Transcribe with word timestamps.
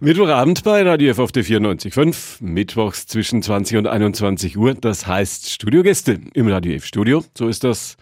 Mittwochabend 0.00 0.64
bei 0.64 0.82
Radio 0.82 1.12
F 1.12 1.20
auf 1.20 1.30
der 1.30 1.44
94.5, 1.44 2.42
mittwochs 2.42 3.06
zwischen 3.06 3.42
20 3.42 3.76
und 3.78 3.86
21 3.86 4.58
Uhr. 4.58 4.74
Das 4.74 5.06
heißt 5.06 5.48
Studiogäste 5.50 6.18
im 6.34 6.48
Radio 6.48 6.74
F 6.74 6.84
Studio. 6.84 7.22
So 7.38 7.46
ist 7.46 7.62
das 7.62 7.96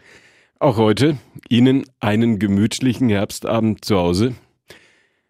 auch 0.58 0.78
heute. 0.78 1.18
Ihnen 1.50 1.84
einen 2.00 2.38
gemütlichen 2.38 3.10
Herbstabend 3.10 3.84
zu 3.84 3.98
Hause. 3.98 4.34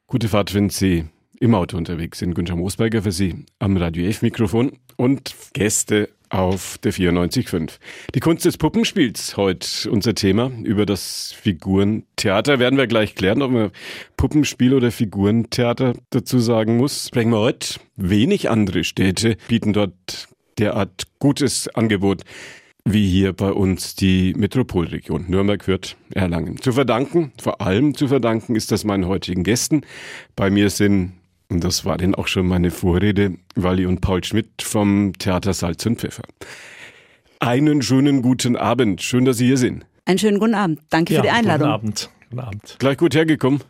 Gute 0.07 0.29
Fahrt, 0.29 0.55
wenn 0.55 0.71
Sie 0.71 1.07
im 1.41 1.57
Auto 1.57 1.77
unterwegs 1.77 2.21
sind. 2.21 2.35
Günther 2.35 2.55
Moosberger 2.55 3.03
für 3.03 3.13
Sie 3.13 3.45
am 3.59 3.77
Radio 3.77 4.07
F 4.07 4.23
Mikrofon 4.23 4.79
und 4.97 5.35
Gäste 5.55 6.11
auf 6.33 6.79
der 6.79 6.93
94.5. 6.95 7.73
Die 8.15 8.21
Kunst 8.21 8.45
des 8.47 8.57
Puppenspiels, 8.57 9.37
heute 9.37 9.91
unser 9.91 10.15
Thema. 10.15 10.51
Über 10.65 10.87
das 10.87 11.33
Figurentheater 11.33 12.59
werden 12.59 12.79
wir 12.79 12.87
gleich 12.87 13.15
klären, 13.15 13.43
ob 13.43 13.51
man 13.51 13.71
Puppenspiel 14.17 14.73
oder 14.73 14.91
Figurentheater 14.91 15.93
dazu 16.11 16.39
sagen 16.39 16.79
muss. 16.79 17.09
Sprechen 17.09 17.33
wir 17.33 17.39
heute. 17.39 17.81
Wenig 17.97 18.49
andere 18.49 18.83
Städte 18.83 19.37
bieten 19.49 19.75
dort 19.75 20.29
derart 20.59 21.05
gutes 21.19 21.69
Angebot 21.69 22.23
wie 22.85 23.09
hier 23.09 23.33
bei 23.33 23.53
uns 23.53 23.95
die 23.95 24.35
Metropolregion 24.37 25.27
Nürnberg, 25.29 25.63
Fürth, 25.63 25.97
Erlangen. 26.15 26.61
Zu 26.61 26.73
verdanken, 26.73 27.33
vor 27.41 27.61
allem 27.61 27.95
zu 27.95 28.09
verdanken, 28.09 28.57
ist 28.57 28.73
das 28.73 28.83
meinen 28.83 29.07
heutigen 29.07 29.45
Gästen. 29.45 29.83
Bei 30.35 30.51
mir 30.51 30.69
sind 30.69 31.13
und 31.53 31.63
das 31.63 31.85
war 31.85 31.99
denn 31.99 32.15
auch 32.15 32.29
schon 32.29 32.47
meine 32.47 32.71
Vorrede, 32.71 33.35
Walli 33.55 33.85
und 33.85 34.01
Paul 34.01 34.25
Schmidt 34.25 34.63
vom 34.63 35.13
Theater 35.19 35.53
Salz 35.53 35.85
und 35.85 36.01
Pfeffer. 36.01 36.23
Einen 37.41 37.83
schönen 37.83 38.23
guten 38.23 38.57
Abend. 38.57 39.03
Schön, 39.03 39.25
dass 39.27 39.37
Sie 39.37 39.47
hier 39.47 39.59
sind. 39.59 39.85
Einen 40.07 40.19
schönen 40.19 40.39
guten 40.39 40.55
Abend. 40.55 40.81
Danke 40.89 41.13
ja, 41.13 41.21
für 41.21 41.27
die 41.27 41.31
Einladung. 41.31 41.69
Guten 41.69 41.73
Abend. 41.73 42.11
Guten 42.31 42.41
Abend. 42.41 42.77
Gleich 42.79 42.97
gut 42.97 43.15
hergekommen. 43.15 43.61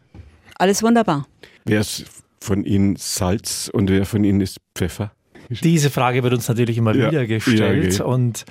Alles 0.59 0.82
wunderbar. 0.82 1.26
Wer 1.64 1.80
ist 1.80 2.04
von 2.40 2.64
Ihnen 2.64 2.96
Salz 2.96 3.68
und 3.73 3.90
wer 3.90 4.06
von 4.06 4.23
Ihnen 4.23 4.40
ist 4.40 4.59
Pfeffer? 4.76 5.12
Diese 5.48 5.90
Frage 5.90 6.23
wird 6.23 6.32
uns 6.34 6.48
natürlich 6.48 6.78
immer 6.78 6.95
ja, 6.95 7.10
wieder 7.10 7.26
gestellt 7.26 7.98
ja, 7.98 8.04
und 8.04 8.45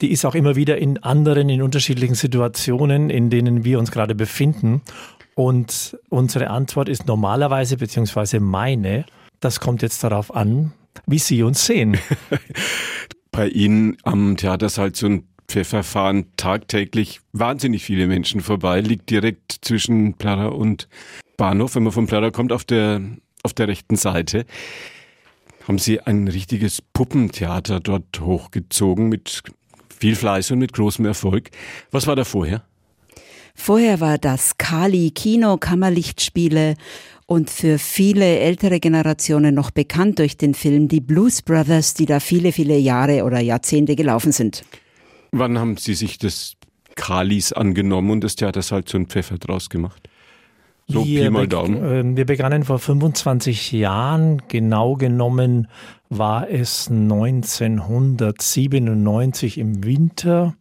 die 0.00 0.10
ist 0.10 0.24
auch 0.24 0.34
immer 0.34 0.56
wieder 0.56 0.78
in 0.78 1.02
anderen, 1.02 1.48
in 1.48 1.62
unterschiedlichen 1.62 2.16
Situationen, 2.16 3.10
in 3.10 3.30
denen 3.30 3.64
wir 3.64 3.78
uns 3.78 3.92
gerade 3.92 4.16
befinden. 4.16 4.82
Und 5.34 5.98
unsere 6.08 6.50
Antwort 6.50 6.88
ist 6.88 7.06
normalerweise, 7.06 7.76
beziehungsweise 7.76 8.40
meine, 8.40 9.06
das 9.40 9.60
kommt 9.60 9.82
jetzt 9.82 10.04
darauf 10.04 10.34
an, 10.34 10.72
wie 11.06 11.18
Sie 11.18 11.42
uns 11.42 11.64
sehen. 11.64 11.98
Bei 13.30 13.48
Ihnen 13.48 13.96
am 14.02 14.36
Theatersalz 14.36 15.02
und 15.02 15.24
Pfeffer 15.48 15.82
fahren 15.82 16.26
tagtäglich 16.36 17.20
wahnsinnig 17.32 17.84
viele 17.84 18.06
Menschen 18.06 18.40
vorbei, 18.40 18.80
liegt 18.80 19.10
direkt 19.10 19.58
zwischen 19.62 20.14
Plärra 20.14 20.48
und 20.48 20.88
Bahnhof, 21.36 21.74
wenn 21.74 21.82
man 21.82 21.92
von 21.92 22.06
Plärra 22.06 22.30
kommt, 22.30 22.52
auf 22.52 22.64
der, 22.64 23.00
auf 23.42 23.52
der 23.52 23.68
rechten 23.68 23.96
Seite. 23.96 24.44
Haben 25.66 25.78
Sie 25.78 26.00
ein 26.00 26.28
richtiges 26.28 26.82
Puppentheater 26.82 27.80
dort 27.80 28.20
hochgezogen 28.20 29.08
mit 29.08 29.42
viel 29.88 30.16
Fleiß 30.16 30.50
und 30.50 30.58
mit 30.58 30.72
großem 30.72 31.04
Erfolg. 31.04 31.50
Was 31.90 32.06
war 32.06 32.16
da 32.16 32.24
vorher? 32.24 32.64
Vorher 33.54 34.00
war 34.00 34.18
das 34.18 34.56
Kali 34.58 35.10
Kino 35.10 35.56
Kammerlichtspiele 35.56 36.76
und 37.26 37.50
für 37.50 37.78
viele 37.78 38.40
ältere 38.40 38.80
Generationen 38.80 39.54
noch 39.54 39.70
bekannt 39.70 40.18
durch 40.18 40.36
den 40.36 40.54
Film 40.54 40.88
Die 40.88 41.00
Blues 41.00 41.42
Brothers, 41.42 41.94
die 41.94 42.06
da 42.06 42.20
viele, 42.20 42.52
viele 42.52 42.76
Jahre 42.76 43.24
oder 43.24 43.40
Jahrzehnte 43.40 43.96
gelaufen 43.96 44.32
sind. 44.32 44.64
Wann 45.30 45.58
haben 45.58 45.76
Sie 45.76 45.94
sich 45.94 46.18
des 46.18 46.56
Kalis 46.94 47.52
angenommen 47.52 48.10
und 48.10 48.22
des 48.22 48.36
Theaters 48.36 48.72
halt 48.72 48.88
so 48.88 48.98
ein 48.98 49.06
Pfeffer 49.06 49.38
draus 49.38 49.70
gemacht? 49.70 50.08
So 50.88 51.06
wir, 51.06 51.30
mal 51.30 51.48
Daumen. 51.48 52.14
Äh, 52.14 52.16
wir 52.16 52.26
begannen 52.26 52.64
vor 52.64 52.78
25 52.78 53.72
Jahren. 53.72 54.42
Genau 54.48 54.96
genommen 54.96 55.68
war 56.10 56.50
es 56.50 56.90
1997 56.90 59.58
im 59.58 59.84
Winter. 59.84 60.54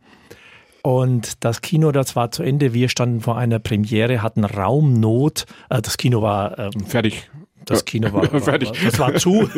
Und 0.84 1.44
das 1.44 1.62
Kino, 1.62 1.92
das 1.92 2.16
war 2.16 2.32
zu 2.32 2.44
Ende. 2.44 2.74
Wir 2.74 2.90
standen 2.90 3.22
vor 3.22 3.38
einer 3.38 3.60
Premiere, 3.60 4.22
hatten 4.22 4.44
Raumnot. 4.44 5.46
Äh, 5.70 5.82
das 5.82 5.98
Kino 5.98 6.22
war 6.22 6.58
ähm, 6.58 6.86
fertig. 6.86 7.30
Das 7.66 7.86
Kino 7.86 8.12
war, 8.12 8.32
war, 8.34 8.42
fertig. 8.42 8.72
das 8.84 8.98
war 9.00 9.16
zu. 9.16 9.50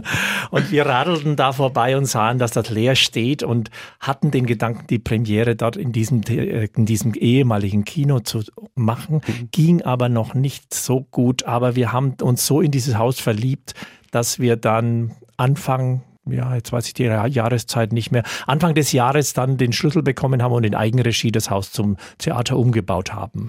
und 0.50 0.70
wir 0.70 0.86
radelten 0.86 1.36
da 1.36 1.52
vorbei 1.52 1.96
und 1.96 2.06
sahen, 2.06 2.38
dass 2.38 2.50
das 2.50 2.70
leer 2.70 2.96
steht 2.96 3.42
und 3.42 3.70
hatten 4.00 4.30
den 4.30 4.46
Gedanken, 4.46 4.86
die 4.88 4.98
Premiere 4.98 5.54
dort 5.54 5.76
in 5.76 5.92
diesem, 5.92 6.22
äh, 6.28 6.68
in 6.76 6.86
diesem 6.86 7.14
ehemaligen 7.14 7.84
Kino 7.84 8.20
zu 8.20 8.42
machen. 8.74 9.20
Mhm. 9.26 9.48
Ging 9.52 9.82
aber 9.82 10.08
noch 10.08 10.34
nicht 10.34 10.74
so 10.74 11.06
gut. 11.10 11.44
Aber 11.44 11.76
wir 11.76 11.92
haben 11.92 12.14
uns 12.20 12.46
so 12.46 12.60
in 12.60 12.70
dieses 12.70 12.98
Haus 12.98 13.20
verliebt, 13.20 13.74
dass 14.10 14.40
wir 14.40 14.56
dann 14.56 15.12
Anfang 15.36 16.02
ja, 16.26 16.54
jetzt 16.54 16.72
weiß 16.72 16.86
ich 16.86 16.94
die 16.94 17.04
Jahreszeit 17.04 17.92
nicht 17.92 18.12
mehr, 18.12 18.22
Anfang 18.46 18.74
des 18.74 18.92
Jahres 18.92 19.32
dann 19.32 19.56
den 19.56 19.72
Schlüssel 19.72 20.02
bekommen 20.02 20.42
haben 20.42 20.52
und 20.52 20.64
in 20.64 20.74
Eigenregie 20.74 21.32
das 21.32 21.50
Haus 21.50 21.72
zum 21.72 21.96
Theater 22.18 22.56
umgebaut 22.58 23.12
haben. 23.12 23.48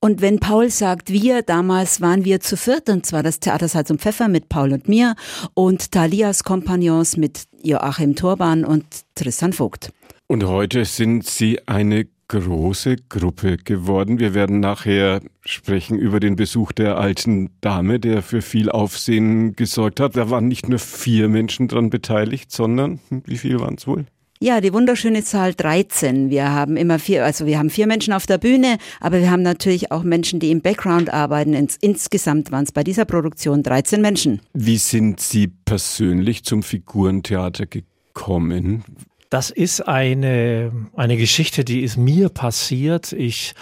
Und 0.00 0.20
wenn 0.20 0.38
Paul 0.38 0.70
sagt, 0.70 1.10
wir, 1.10 1.42
damals 1.42 2.00
waren 2.00 2.24
wir 2.24 2.40
zu 2.40 2.56
viert, 2.56 2.88
und 2.90 3.06
zwar 3.06 3.22
das 3.22 3.40
Theater 3.40 3.66
Salz 3.66 3.90
und 3.90 4.00
Pfeffer 4.00 4.28
mit 4.28 4.48
Paul 4.48 4.72
und 4.72 4.88
mir 4.88 5.14
und 5.54 5.90
Thalias 5.90 6.44
Kompagnons 6.44 7.16
mit 7.16 7.44
Joachim 7.62 8.14
Turban 8.14 8.64
und 8.64 8.84
Tristan 9.14 9.52
Vogt. 9.52 9.90
Und 10.26 10.44
heute 10.44 10.84
sind 10.84 11.24
Sie 11.24 11.66
eine 11.66 12.06
große 12.28 12.96
Gruppe 13.08 13.56
geworden. 13.56 14.18
Wir 14.18 14.34
werden 14.34 14.60
nachher 14.60 15.20
sprechen 15.44 15.98
über 15.98 16.20
den 16.20 16.36
Besuch 16.36 16.72
der 16.72 16.98
alten 16.98 17.50
Dame, 17.60 18.00
der 18.00 18.22
für 18.22 18.42
viel 18.42 18.70
Aufsehen 18.70 19.54
gesorgt 19.54 20.00
hat. 20.00 20.16
Da 20.16 20.30
waren 20.30 20.48
nicht 20.48 20.68
nur 20.68 20.78
vier 20.78 21.28
Menschen 21.28 21.68
dran 21.68 21.90
beteiligt, 21.90 22.50
sondern 22.50 23.00
hm, 23.08 23.22
wie 23.26 23.38
viel 23.38 23.60
waren 23.60 23.76
es 23.78 23.86
wohl? 23.86 24.06
Ja, 24.38 24.60
die 24.60 24.74
wunderschöne 24.74 25.24
Zahl 25.24 25.54
13. 25.54 26.28
Wir 26.28 26.52
haben 26.52 26.76
immer 26.76 26.98
vier, 26.98 27.24
also 27.24 27.46
wir 27.46 27.58
haben 27.58 27.70
vier 27.70 27.86
Menschen 27.86 28.12
auf 28.12 28.26
der 28.26 28.36
Bühne, 28.36 28.76
aber 29.00 29.20
wir 29.20 29.30
haben 29.30 29.42
natürlich 29.42 29.90
auch 29.92 30.02
Menschen, 30.02 30.40
die 30.40 30.50
im 30.50 30.60
Background 30.60 31.10
arbeiten. 31.10 31.54
Ins, 31.54 31.78
insgesamt 31.80 32.52
waren 32.52 32.64
es 32.64 32.72
bei 32.72 32.84
dieser 32.84 33.06
Produktion 33.06 33.62
13 33.62 34.02
Menschen. 34.02 34.40
Wie 34.52 34.76
sind 34.76 35.20
Sie 35.20 35.48
persönlich 35.48 36.44
zum 36.44 36.62
Figurentheater 36.62 37.64
gekommen? 37.64 38.84
Das 39.30 39.50
ist 39.50 39.86
eine, 39.86 40.70
eine 40.94 41.16
Geschichte, 41.16 41.64
die 41.64 41.80
ist 41.80 41.96
mir 41.96 42.28
passiert. 42.28 43.12
Ich 43.12 43.54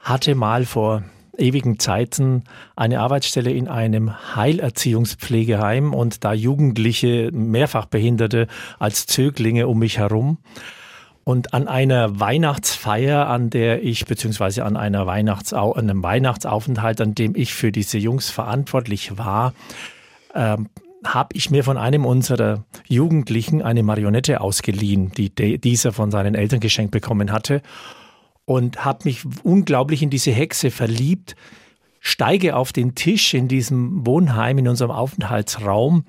hatte 0.00 0.34
mal 0.34 0.66
vor 0.66 1.02
ewigen 1.38 1.78
Zeiten 1.78 2.44
eine 2.76 3.00
Arbeitsstelle 3.00 3.50
in 3.50 3.68
einem 3.68 4.36
Heilerziehungspflegeheim 4.36 5.94
und 5.94 6.24
da 6.24 6.32
Jugendliche, 6.32 7.30
Mehrfachbehinderte 7.32 8.48
als 8.78 9.06
Zöglinge 9.06 9.68
um 9.68 9.78
mich 9.78 9.98
herum. 9.98 10.38
Und 11.24 11.52
an 11.52 11.68
einer 11.68 12.20
Weihnachtsfeier, 12.20 13.28
an 13.28 13.50
der 13.50 13.82
ich, 13.82 14.06
beziehungsweise 14.06 14.64
an, 14.64 14.76
einer 14.76 15.06
Weihnachtsau 15.06 15.72
an 15.72 15.88
einem 15.88 16.02
Weihnachtsaufenthalt, 16.02 17.00
an 17.00 17.14
dem 17.14 17.34
ich 17.34 17.52
für 17.52 17.70
diese 17.70 17.98
Jungs 17.98 18.30
verantwortlich 18.30 19.18
war, 19.18 19.52
ähm, 20.34 20.68
habe 21.14 21.30
ich 21.34 21.50
mir 21.50 21.64
von 21.64 21.76
einem 21.76 22.04
unserer 22.04 22.64
Jugendlichen 22.86 23.62
eine 23.62 23.82
Marionette 23.82 24.40
ausgeliehen, 24.40 25.12
die 25.12 25.30
dieser 25.58 25.92
von 25.92 26.10
seinen 26.10 26.34
Eltern 26.34 26.60
geschenkt 26.60 26.90
bekommen 26.90 27.32
hatte 27.32 27.62
und 28.44 28.84
habe 28.84 29.00
mich 29.04 29.24
unglaublich 29.42 30.02
in 30.02 30.10
diese 30.10 30.30
Hexe 30.30 30.70
verliebt, 30.70 31.36
steige 32.00 32.56
auf 32.56 32.72
den 32.72 32.94
Tisch 32.94 33.34
in 33.34 33.48
diesem 33.48 34.06
Wohnheim, 34.06 34.58
in 34.58 34.68
unserem 34.68 34.90
Aufenthaltsraum 34.90 36.04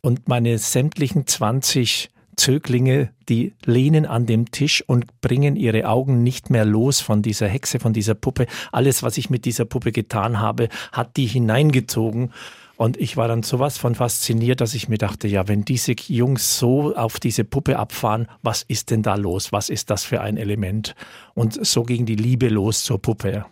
und 0.00 0.28
meine 0.28 0.58
sämtlichen 0.58 1.26
20 1.26 2.10
Zöglinge, 2.36 3.10
die 3.28 3.54
lehnen 3.64 4.04
an 4.04 4.26
dem 4.26 4.50
Tisch 4.50 4.84
und 4.86 5.20
bringen 5.20 5.56
ihre 5.56 5.88
Augen 5.88 6.22
nicht 6.22 6.50
mehr 6.50 6.64
los 6.64 7.00
von 7.00 7.22
dieser 7.22 7.48
Hexe, 7.48 7.80
von 7.80 7.92
dieser 7.92 8.14
Puppe. 8.14 8.46
Alles, 8.72 9.02
was 9.02 9.16
ich 9.16 9.30
mit 9.30 9.46
dieser 9.46 9.64
Puppe 9.64 9.90
getan 9.90 10.38
habe, 10.38 10.68
hat 10.92 11.16
die 11.16 11.26
hineingezogen. 11.26 12.32
Und 12.76 12.98
ich 12.98 13.16
war 13.16 13.26
dann 13.26 13.42
sowas 13.42 13.78
von 13.78 13.94
fasziniert, 13.94 14.60
dass 14.60 14.74
ich 14.74 14.88
mir 14.88 14.98
dachte, 14.98 15.28
ja, 15.28 15.48
wenn 15.48 15.64
diese 15.64 15.94
Jungs 16.08 16.58
so 16.58 16.94
auf 16.94 17.18
diese 17.18 17.44
Puppe 17.44 17.78
abfahren, 17.78 18.28
was 18.42 18.62
ist 18.62 18.90
denn 18.90 19.02
da 19.02 19.14
los? 19.14 19.52
Was 19.52 19.68
ist 19.70 19.90
das 19.90 20.04
für 20.04 20.20
ein 20.20 20.36
Element? 20.36 20.94
Und 21.34 21.64
so 21.66 21.82
ging 21.84 22.04
die 22.04 22.16
Liebe 22.16 22.48
los 22.48 22.82
zur 22.82 23.00
Puppe. 23.00 23.46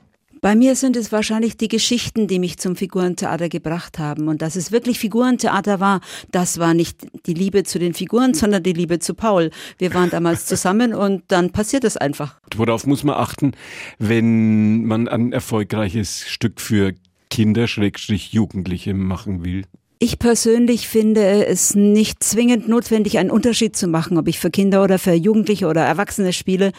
Bei 0.45 0.55
mir 0.55 0.77
sind 0.77 0.95
es 0.95 1.11
wahrscheinlich 1.11 1.57
die 1.57 1.69
Geschichten, 1.69 2.27
die 2.27 2.39
mich 2.39 2.59
zum 2.59 2.77
Figurentheater 2.77 3.49
gebracht 3.49 3.99
haben. 3.99 4.29
Und 4.29 4.43
dass 4.43 4.57
es 4.57 4.73
wirklich 4.73 4.99
Figurentheater 4.99 5.81
war, 5.81 6.03
das 6.33 6.59
war 6.59 6.75
nicht 6.75 7.07
die 7.25 7.33
Liebe 7.33 7.63
zu 7.63 7.79
den 7.79 7.95
Figuren, 7.95 8.35
sondern 8.35 8.63
die 8.63 8.75
Liebe 8.75 8.99
zu 8.99 9.15
Paul. 9.15 9.51
Wir 9.79 9.95
waren 9.95 10.11
damals 10.11 10.45
zusammen 10.45 10.93
und 10.93 11.23
dann 11.29 11.49
passiert 11.49 11.83
es 11.85 11.97
einfach. 11.97 12.39
Worauf 12.55 12.87
muss 12.87 13.05
man 13.05 13.15
achten, 13.15 13.53
wenn 13.99 14.85
man 14.85 15.09
ein 15.09 15.33
erfolgreiches 15.33 16.29
Stück 16.29 16.61
für 16.61 16.93
Kinder, 17.35 17.67
Schrägstrich 17.67 18.33
Jugendliche 18.33 18.95
machen 18.95 19.45
will? 19.45 19.65
Ich 19.99 20.21
persönlich 20.21 20.87
finde 20.87 21.45
es 21.47 21.75
nicht 21.75 22.23
zwingend 22.23 22.69
notwendig, 22.69 23.19
einen 23.19 23.33
Unterschied 23.33 23.75
zu 23.75 23.89
machen, 23.89 24.19
ob 24.19 24.29
ich 24.29 24.39
für 24.39 24.51
Kinder 24.51 24.85
oder 24.85 25.01
für 25.01 25.15
Jugendliche 25.15 25.67
oder 25.67 25.81
Erwachsene 25.81 26.33
spiele. 26.33 26.71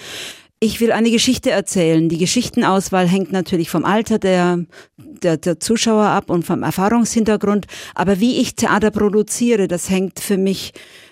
Ich 0.61 0.79
will 0.79 0.93
eine 0.93 1.11
Geschichte 1.11 1.51
erzählen. 1.51 2.07
Die 2.07 2.17
Geschichtenauswahl 2.17 3.05
hängt 3.05 3.33
natürlich 3.33 3.69
vom 3.69 3.83
Alter 3.83 4.17
der, 4.17 4.63
der, 4.95 5.35
der, 5.35 5.59
Zuschauer 5.59 6.05
ab 6.05 6.29
und 6.29 6.45
vom 6.45 6.63
Erfahrungshintergrund. 6.63 7.65
Aber 7.93 8.21
wie 8.21 8.37
ich 8.39 8.55
Theater 8.55 8.91
produziere, 8.91 9.67
das 9.67 9.89
hängt 9.89 10.21
für 10.21 10.37
mich 10.37 10.71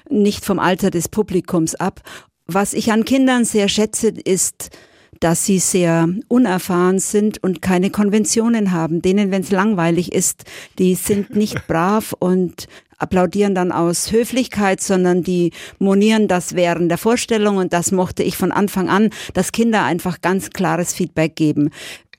nicht 0.09 0.45
vom 0.45 0.57
Alter 0.57 0.89
des 0.89 1.09
Publikums 1.09 1.75
ab. 1.75 1.99
Was 2.45 2.73
ich 2.73 2.93
an 2.93 3.03
Kindern 3.03 3.43
sehr 3.43 3.67
schätze, 3.67 4.07
ist, 4.07 4.69
dass 5.19 5.45
sie 5.45 5.59
sehr 5.59 6.09
unerfahren 6.27 6.99
sind 6.99 7.41
und 7.43 7.61
keine 7.61 7.89
Konventionen 7.89 8.71
haben. 8.71 9.01
Denen, 9.01 9.31
wenn 9.31 9.41
es 9.41 9.51
langweilig 9.51 10.13
ist, 10.13 10.43
die 10.79 10.95
sind 10.95 11.35
nicht 11.35 11.67
brav 11.67 12.13
und 12.19 12.67
applaudieren 12.97 13.53
dann 13.53 13.71
aus 13.71 14.11
Höflichkeit, 14.11 14.81
sondern 14.81 15.23
die 15.23 15.51
monieren 15.77 16.27
das 16.27 16.55
während 16.55 16.89
der 16.89 16.97
Vorstellung 16.97 17.57
und 17.57 17.73
das 17.73 17.91
mochte 17.91 18.23
ich 18.23 18.37
von 18.37 18.51
Anfang 18.51 18.89
an, 18.89 19.09
dass 19.33 19.51
Kinder 19.51 19.83
einfach 19.83 20.21
ganz 20.21 20.51
klares 20.51 20.93
Feedback 20.93 21.35
geben. 21.35 21.69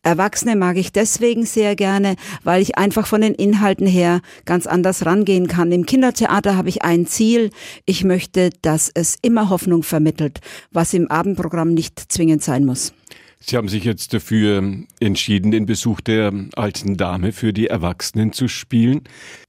Erwachsene 0.04 0.54
mag 0.54 0.76
ich 0.76 0.92
deswegen 0.92 1.46
sehr 1.46 1.74
gerne, 1.76 2.16
weil 2.42 2.62
ich 2.62 2.76
einfach 2.76 3.06
von 3.06 3.22
den 3.22 3.34
Inhalten 3.34 3.86
her 3.86 4.20
ganz 4.44 4.66
anders 4.66 5.06
rangehen 5.06 5.48
kann. 5.48 5.72
Im 5.72 5.86
Kindertheater 5.86 6.56
habe 6.56 6.68
ich 6.68 6.82
ein 6.82 7.06
Ziel. 7.06 7.50
Ich 7.86 8.04
möchte, 8.04 8.50
dass 8.62 8.90
es 8.92 9.16
immer 9.22 9.48
Hoffnung 9.48 9.82
vermittelt, 9.82 10.40
was 10.70 10.94
im 10.94 11.10
Abendprogramm 11.10 11.74
nicht 11.74 12.12
zwingend 12.12 12.42
sein 12.42 12.64
muss. 12.64 12.92
Sie 13.40 13.56
haben 13.56 13.68
sich 13.68 13.84
jetzt 13.84 14.14
dafür 14.14 14.62
entschieden, 15.00 15.50
den 15.50 15.66
Besuch 15.66 16.00
der 16.00 16.32
alten 16.54 16.96
Dame 16.96 17.32
für 17.32 17.52
die 17.52 17.66
Erwachsenen 17.66 18.32
zu 18.32 18.48
spielen. 18.48 19.02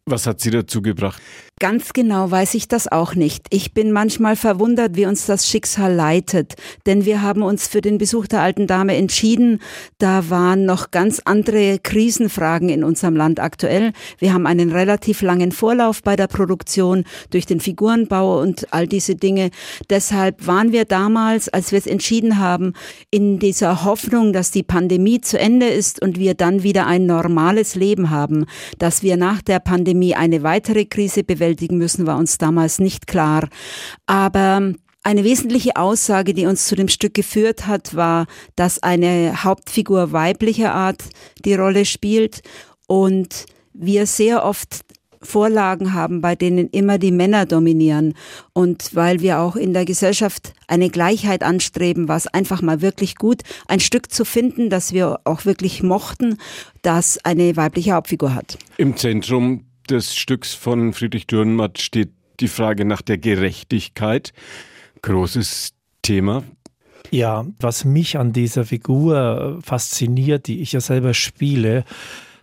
Was 0.08 0.28
hat 0.28 0.40
Sie 0.40 0.52
dazu 0.52 0.84
gebracht? 0.84 1.20
Ganz 1.60 1.94
genau 1.94 2.30
weiß 2.30 2.54
ich 2.56 2.68
das 2.68 2.92
auch 2.92 3.16
nicht. 3.16 3.48
Ich 3.50 3.74
bin 3.74 3.92
manchmal 3.92 4.36
verwundert, 4.36 4.98
wie 4.98 5.06
uns 5.08 5.26
das 5.26 5.48
Schicksal 5.48 5.94
leitet, 5.94 6.56
denn 6.86 7.06
wir 7.06 7.22
haben 7.24 7.42
uns 7.42 7.68
für 7.68 7.80
den 7.80 7.98
Besuch 7.98 8.28
der 8.28 8.42
alten 8.42 8.68
Dame 8.68 8.96
entschieden. 8.98 9.62
Da 9.98 10.30
waren 10.30 10.66
noch 10.66 10.92
ganz 10.92 11.22
andere 11.24 11.80
Krisenfragen 11.80 12.68
in 12.68 12.84
unserem 12.84 13.16
Land 13.16 13.40
aktuell. 13.40 13.94
Wir 14.20 14.34
haben 14.34 14.46
einen 14.46 14.74
relativ 14.74 15.22
langen 15.22 15.54
Vorlauf 15.54 16.04
bei 16.04 16.18
der 16.18 16.28
Produktion 16.28 17.06
durch 17.32 17.46
den 17.48 17.62
Figurenbau 17.62 18.42
und 18.42 18.72
all 18.74 18.86
diese 18.86 19.16
Dinge. 19.16 19.50
Deshalb 19.90 20.46
waren 20.46 20.74
wir 20.74 20.84
damals, 20.84 21.48
als 21.48 21.72
wir 21.72 21.80
es 21.80 21.88
entschieden 21.88 22.38
haben, 22.38 22.74
in 23.12 23.40
dieser 23.40 23.86
Hoffnung, 23.86 24.34
dass 24.34 24.52
die 24.52 24.64
Pandemie 24.64 25.22
zu 25.22 25.40
Ende 25.40 25.68
ist 25.68 26.02
und 26.02 26.20
wir 26.20 26.36
dann 26.36 26.64
wieder 26.64 26.86
ein 26.86 27.06
normales 27.08 27.74
Leben 27.76 28.12
haben, 28.12 28.46
dass 28.78 29.02
wir 29.02 29.16
nach 29.16 29.42
der 29.42 29.60
Pandemie 29.60 29.95
eine 30.16 30.44
weitere 30.44 30.86
Krise 30.86 31.24
bewältigen 31.24 31.46
bewältigen 31.46 31.78
müssen, 31.78 32.06
war 32.08 32.18
uns 32.18 32.38
damals 32.38 32.80
nicht 32.80 33.08
klar. 33.08 33.48
Aber 34.06 34.74
eine 35.04 35.24
wesentliche 35.24 35.76
Aussage, 35.76 36.34
die 36.34 36.46
uns 36.46 36.68
zu 36.68 36.76
dem 36.76 36.88
Stück 36.88 37.14
geführt 37.14 37.68
hat, 37.68 37.96
war, 37.96 38.26
dass 38.56 38.82
eine 38.82 39.44
Hauptfigur 39.44 40.12
weiblicher 40.12 40.74
Art 40.74 41.04
die 41.44 41.54
Rolle 41.54 41.86
spielt 41.86 42.42
und 42.88 43.46
wir 43.74 44.06
sehr 44.06 44.44
oft 44.44 44.82
Vorlagen 45.22 45.94
haben, 45.94 46.22
bei 46.22 46.36
denen 46.36 46.70
immer 46.70 47.00
die 47.00 47.12
Männer 47.12 47.48
dominieren. 47.48 48.14
Und 48.54 48.94
weil 48.94 49.22
wir 49.22 49.40
auch 49.40 49.56
in 49.56 49.74
der 49.74 49.86
Gesellschaft 49.86 50.54
eine 50.68 50.90
Gleichheit 50.90 51.42
anstreben, 51.42 52.08
war 52.08 52.18
es 52.18 52.28
einfach 52.28 52.62
mal 52.62 52.82
wirklich 52.82 53.16
gut, 53.16 53.42
ein 53.68 53.80
Stück 53.80 54.12
zu 54.12 54.24
finden, 54.24 54.70
das 54.70 54.94
wir 54.94 55.20
auch 55.24 55.46
wirklich 55.46 55.82
mochten, 55.82 56.38
das 56.84 57.18
eine 57.24 57.56
weibliche 57.58 57.94
Hauptfigur 57.94 58.36
hat. 58.36 58.60
Im 58.78 58.96
Zentrum 58.98 59.66
des 59.88 60.16
Stücks 60.16 60.54
von 60.54 60.94
Friedrich 60.94 61.28
Dürrenmatt 61.28 61.80
steht 61.80 62.12
die 62.40 62.48
Frage 62.48 62.86
nach 62.86 63.02
der 63.02 63.18
Gerechtigkeit. 63.18 64.34
Großes 65.02 65.74
Thema. 66.02 66.44
Ja, 67.12 67.46
was 67.60 67.86
mich 67.86 68.18
an 68.18 68.34
dieser 68.34 68.66
Figur 68.66 69.60
fasziniert, 69.64 70.48
die 70.48 70.62
ich 70.62 70.72
ja 70.72 70.82
selber 70.82 71.14
spiele, 71.14 71.86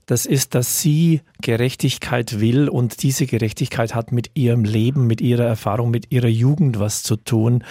das 0.06 0.26
ist, 0.26 0.54
dass 0.54 0.80
sie 0.80 1.20
Gerechtigkeit 1.40 2.40
will 2.40 2.68
und 2.68 3.02
diese 3.02 3.26
Gerechtigkeit 3.26 3.94
hat 3.94 4.12
mit 4.12 4.30
ihrem 4.34 4.64
Leben, 4.64 5.06
mit 5.06 5.20
ihrer 5.20 5.44
Erfahrung, 5.44 5.90
mit 5.90 6.12
ihrer 6.12 6.28
Jugend 6.28 6.78
was 6.78 7.02
zu 7.02 7.16
tun. 7.16 7.64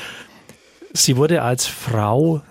Sie 0.93 1.17
wurde 1.17 1.41
als 1.41 1.67
Frau 1.67 2.41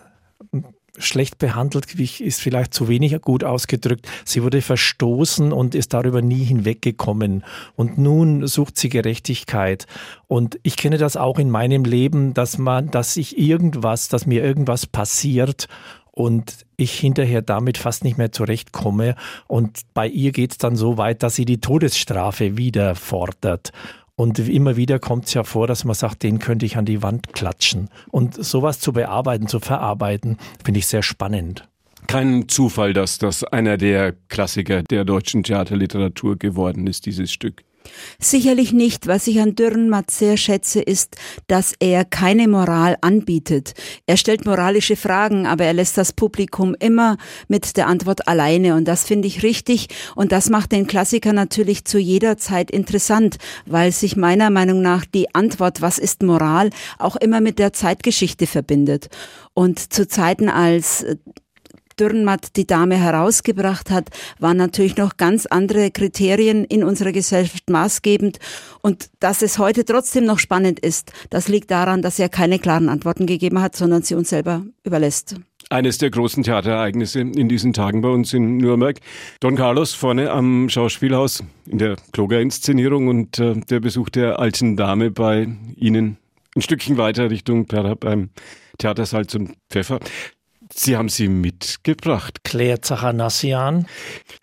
schlecht 1.01 1.39
behandelt, 1.39 1.95
ist 1.95 2.41
vielleicht 2.41 2.73
zu 2.75 2.89
wenig 2.89 3.21
gut 3.23 3.45
ausgedrückt. 3.45 4.07
Sie 4.25 4.43
wurde 4.43 4.63
verstoßen 4.63 5.53
und 5.53 5.75
ist 5.75 5.93
darüber 5.95 6.23
nie 6.23 6.45
hinweggekommen. 6.45 7.45
Und 7.77 7.99
nun 7.99 8.47
sucht 8.47 8.79
sie 8.79 8.89
Gerechtigkeit. 8.89 9.87
Und 10.27 10.59
ich 10.63 10.77
kenne 10.77 10.99
das 10.99 11.17
auch 11.17 11.39
in 11.39 11.51
meinem 11.51 11.85
Leben, 11.85 12.35
dass 12.35 12.59
man, 12.59 12.91
dass 12.91 13.17
ich 13.17 13.39
irgendwas, 13.39 14.09
dass 14.09 14.27
mir 14.27 14.45
irgendwas 14.45 14.87
passiert 14.87 15.69
und 16.13 16.67
ich 16.77 16.99
hinterher 16.99 17.43
damit 17.43 17.79
fast 17.79 18.05
nicht 18.05 18.19
mehr 18.19 18.33
zurechtkomme. 18.33 19.15
Und 19.47 19.81
bei 19.95 20.07
ihr 20.07 20.33
geht 20.33 20.53
es 20.53 20.59
dann 20.59 20.77
so 20.77 20.99
weit, 20.99 21.23
dass 21.23 21.35
sie 21.35 21.45
die 21.45 21.61
Todesstrafe 21.61 22.57
wieder 22.57 22.95
fordert. 22.95 23.73
Und 24.21 24.39
immer 24.39 24.77
wieder 24.77 24.99
kommt 24.99 25.25
es 25.25 25.33
ja 25.33 25.45
vor, 25.45 25.67
dass 25.67 25.87
man 25.87 25.95
sagt, 25.95 26.23
den 26.25 26.41
könnte 26.41 26.67
ich 26.67 26.77
an 26.77 26.85
die 26.85 27.03
Wand 27.03 27.33
klatschen. 27.33 27.89
Und 28.11 28.35
sowas 28.35 28.79
zu 28.79 28.93
bearbeiten, 28.93 29.47
zu 29.47 29.61
verarbeiten, 29.61 30.37
finde 30.63 30.81
ich 30.81 30.89
sehr 30.89 31.03
spannend. 31.03 31.67
Kein 32.07 32.47
Zufall, 32.47 32.93
dass 32.93 33.17
das 33.17 33.45
einer 33.45 33.79
der 33.79 34.13
Klassiker 34.29 34.83
der 34.83 35.07
deutschen 35.07 35.43
Theaterliteratur 35.43 36.37
geworden 36.37 36.87
ist, 36.87 37.07
dieses 37.07 37.33
Stück. 37.33 37.63
Sicherlich 38.19 38.73
nicht. 38.73 39.07
Was 39.07 39.27
ich 39.27 39.41
an 39.41 39.55
Dürrenmatt 39.55 40.11
sehr 40.11 40.37
schätze, 40.37 40.81
ist, 40.81 41.17
dass 41.47 41.75
er 41.79 42.05
keine 42.05 42.49
Moral 42.49 42.97
anbietet. 43.01 43.75
Er 44.07 44.17
stellt 44.17 44.45
moralische 44.45 44.97
Fragen, 44.97 45.47
aber 45.47 45.65
er 45.65 45.73
lässt 45.73 45.97
das 45.99 46.13
Publikum 46.13 46.77
immer 46.79 47.17
mit 47.49 47.77
der 47.77 47.87
Antwort 47.87 48.29
alleine. 48.29 48.75
Und 48.75 48.87
das 48.87 49.05
finde 49.05 49.29
ich 49.29 49.43
richtig. 49.43 49.89
Und 50.15 50.33
das 50.33 50.51
macht 50.51 50.73
den 50.73 50.87
Klassiker 50.87 51.33
natürlich 51.33 51.85
zu 51.85 51.99
jeder 51.99 52.37
Zeit 52.37 52.71
interessant, 52.71 53.37
weil 53.67 53.93
sich 53.93 54.17
meiner 54.17 54.51
Meinung 54.51 54.83
nach 54.83 55.05
die 55.05 55.35
Antwort, 55.35 55.81
was 55.81 55.99
ist 55.99 56.23
Moral, 56.23 56.71
auch 56.99 57.17
immer 57.17 57.41
mit 57.41 57.59
der 57.59 57.73
Zeitgeschichte 57.73 58.47
verbindet. 58.47 59.09
Und 59.55 59.93
zu 59.93 60.07
Zeiten, 60.07 60.49
als 60.49 61.05
Dürrenmatt 61.99 62.57
die 62.57 62.67
Dame 62.67 62.97
herausgebracht 62.97 63.91
hat, 63.91 64.09
waren 64.39 64.57
natürlich 64.57 64.97
noch 64.97 65.17
ganz 65.17 65.47
andere 65.47 65.91
Kriterien 65.91 66.65
in 66.65 66.85
unserer 66.85 67.13
Gesellschaft 67.13 67.69
maßgebend. 67.71 68.39
Und 68.83 69.11
dass 69.21 69.43
es 69.43 69.59
heute 69.59 69.85
trotzdem 69.85 70.25
noch 70.25 70.39
spannend 70.39 70.81
ist, 70.81 71.13
das 71.31 71.49
liegt 71.49 71.71
daran, 71.71 72.03
dass 72.03 72.19
er 72.19 72.29
keine 72.29 72.59
klaren 72.59 72.89
Antworten 72.89 73.27
gegeben 73.27 73.61
hat, 73.61 73.77
sondern 73.77 74.03
sie 74.03 74.15
uns 74.15 74.31
selber 74.31 74.65
überlässt. 74.85 75.37
Eines 75.69 75.99
der 75.99 76.11
großen 76.11 76.43
Theaterereignisse 76.43 77.21
in 77.21 77.49
diesen 77.49 77.73
Tagen 77.73 78.01
bei 78.01 78.09
uns 78.09 78.33
in 78.33 78.57
Nürnberg. 78.57 78.99
Don 79.39 79.55
Carlos 79.55 79.95
vorne 79.95 80.31
am 80.31 80.69
Schauspielhaus 80.69 81.45
in 81.67 81.79
der 81.79 81.97
Kloger-Inszenierung 82.13 83.07
und 83.07 83.39
äh, 83.39 83.55
der 83.55 83.79
Besuch 83.79 84.09
der 84.09 84.41
alten 84.41 84.77
Dame 84.77 85.11
bei 85.13 85.49
Ihnen 85.77 86.17
ein 86.57 86.63
Stückchen 86.63 86.97
weiter 86.97 87.31
Richtung 87.31 87.67
Perra 87.67 87.95
beim 87.95 88.31
Theater 88.79 89.07
Salz 89.07 89.35
und 89.35 89.53
Pfeffer. 89.71 90.01
Sie 90.73 90.97
haben 90.97 91.09
sie 91.09 91.29
mitgebracht. 91.29 92.45
Claire 92.45 92.81
Zachanassian. 92.81 93.87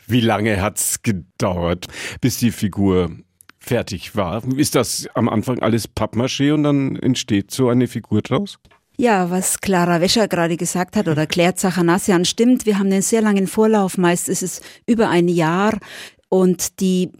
Wie 0.07 0.21
lange 0.21 0.61
hat 0.61 0.77
es 0.77 1.01
gedauert, 1.01 1.87
bis 2.21 2.37
die 2.37 2.51
Figur 2.51 3.11
fertig 3.59 4.15
war? 4.15 4.43
Ist 4.55 4.75
das 4.75 5.07
am 5.13 5.29
Anfang 5.29 5.59
alles 5.59 5.87
Pappmaché 5.87 6.53
und 6.53 6.63
dann 6.63 6.95
entsteht 6.95 7.51
so 7.51 7.69
eine 7.69 7.87
Figur 7.87 8.21
draus? 8.21 8.57
Ja, 8.99 9.29
was 9.29 9.61
Clara 9.61 10.01
Wäscher 10.01 10.27
gerade 10.27 10.57
gesagt 10.57 10.95
hat 10.95 11.07
oder 11.07 11.27
Claire 11.27 11.55
Zachanassian 11.55 12.25
stimmt. 12.25 12.65
Wir 12.65 12.79
haben 12.79 12.87
einen 12.87 13.03
sehr 13.03 13.21
langen 13.21 13.45
Vorlauf. 13.45 13.97
Meist 13.97 14.27
ist 14.27 14.41
es 14.41 14.61
über 14.87 15.09
ein 15.09 15.27
Jahr. 15.27 15.77
Und 16.29 16.79
die 16.79 17.11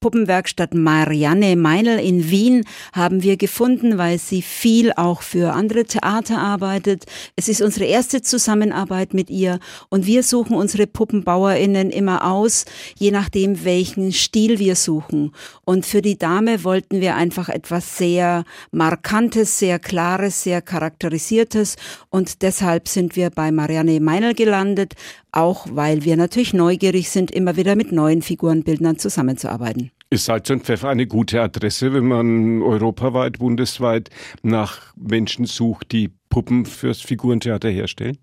Puppenwerkstatt 0.00 0.72
Marianne 0.72 1.56
Meinl 1.56 1.98
in 1.98 2.30
Wien 2.30 2.64
haben 2.94 3.22
wir 3.22 3.36
gefunden, 3.36 3.98
weil 3.98 4.18
sie 4.18 4.40
viel 4.40 4.92
auch 4.94 5.20
für 5.20 5.52
andere 5.52 5.84
Theater 5.84 6.38
arbeitet. 6.38 7.04
Es 7.36 7.48
ist 7.48 7.60
unsere 7.60 7.84
erste 7.84 8.22
Zusammenarbeit 8.22 9.12
mit 9.12 9.28
ihr 9.28 9.60
und 9.90 10.06
wir 10.06 10.22
suchen 10.22 10.56
unsere 10.56 10.86
PuppenbauerInnen 10.86 11.90
immer 11.90 12.24
aus, 12.24 12.64
je 12.96 13.10
nachdem, 13.10 13.62
welchen 13.64 14.12
Stil 14.12 14.58
wir 14.58 14.74
suchen. 14.74 15.32
Und 15.66 15.84
für 15.84 16.00
die 16.00 16.16
Dame 16.16 16.64
wollten 16.64 17.02
wir 17.02 17.14
einfach 17.16 17.50
etwas 17.50 17.98
sehr 17.98 18.44
Markantes, 18.70 19.58
sehr 19.58 19.78
Klares, 19.78 20.42
sehr 20.42 20.62
Charakterisiertes 20.62 21.76
und 22.08 22.40
deshalb 22.40 22.88
sind 22.88 23.16
wir 23.16 23.28
bei 23.28 23.52
Marianne 23.52 24.00
Meinl 24.00 24.32
gelandet, 24.32 24.94
auch 25.32 25.66
weil 25.70 26.04
wir 26.04 26.16
natürlich 26.16 26.54
neugierig 26.54 27.10
sind, 27.10 27.30
immer 27.30 27.56
wieder 27.56 27.76
mit 27.76 27.92
neuen 27.92 28.22
Figurenbildnern 28.22 28.98
zusammenzuarbeiten. 28.98 29.90
Ist 30.10 30.24
Salz 30.24 30.50
und 30.50 30.64
Pfeffer 30.64 30.88
eine 30.88 31.06
gute 31.06 31.40
Adresse, 31.40 31.92
wenn 31.92 32.06
man 32.06 32.62
europaweit, 32.62 33.38
bundesweit 33.38 34.10
nach 34.42 34.92
Menschen 34.96 35.44
sucht, 35.44 35.92
die 35.92 36.10
Puppen 36.30 36.66
fürs 36.66 37.00
Figurentheater 37.00 37.68
herstellen? 37.68 38.18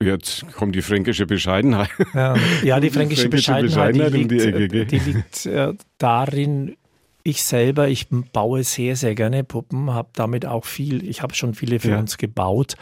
Jetzt 0.00 0.46
kommt 0.54 0.74
die 0.74 0.82
fränkische 0.82 1.26
Bescheidenheit. 1.26 1.90
Ja, 2.14 2.34
ja 2.62 2.80
die 2.80 2.90
fränkische, 2.90 3.22
fränkische 3.22 3.28
Bescheidenheit, 3.28 3.92
Bescheidenheit, 3.92 4.14
die 4.14 4.36
liegt, 4.38 4.54
um 4.54 4.68
die, 4.68 4.86
die 4.86 4.98
liegt 4.98 5.46
äh, 5.46 5.72
darin, 5.98 6.76
ich 7.24 7.42
selber, 7.42 7.88
ich 7.88 8.08
baue 8.32 8.62
sehr, 8.62 8.96
sehr 8.96 9.14
gerne 9.14 9.44
Puppen, 9.44 9.92
habe 9.92 10.10
damit 10.12 10.46
auch 10.46 10.64
viel, 10.64 11.08
ich 11.08 11.22
habe 11.22 11.34
schon 11.34 11.54
viele 11.54 11.80
für 11.80 11.90
ja. 11.90 11.98
uns 11.98 12.18
gebaut. 12.18 12.76